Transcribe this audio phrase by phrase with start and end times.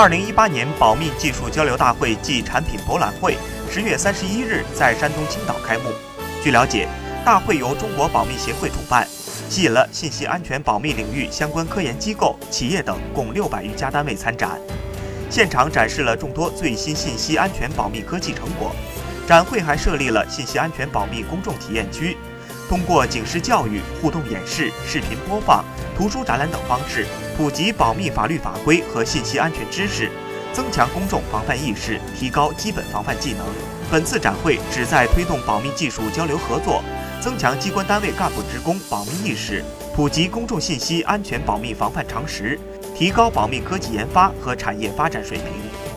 [0.00, 3.36] 二零一八年保密技术交流大会暨产品博览会
[3.70, 5.90] 十月三十一日在山东青岛开幕。
[6.42, 6.88] 据了解，
[7.22, 9.06] 大会由中国保密协会主办，
[9.50, 14.58] 吸引了信息安全保密领域相关科研机构、企业等共六百余家单位参展。
[15.28, 18.74] 现场展示了众多最新信息安全保密科技成果。
[19.28, 22.16] 展会还设立了信息安全保密公众体验区，
[22.70, 25.64] 通过警示教育、互动演示、视频播放、
[25.96, 27.04] 图书展览等方式，
[27.36, 30.08] 普及保密法律法规和信息安全知识，
[30.52, 33.44] 增强公众防范意识，提高基本防范技能。
[33.90, 36.80] 本次展会旨在推动保密技术交流合作，
[37.20, 42.56] 增强机关单位干部职工保密意识，普及公众信息安全保密防范常识，
[42.94, 45.89] 提高保密科技研发和产业发展水平。